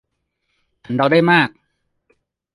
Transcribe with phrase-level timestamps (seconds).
[0.85, 1.49] ฉันเดาได้มาก